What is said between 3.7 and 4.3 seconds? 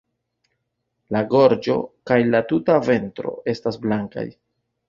blankaj.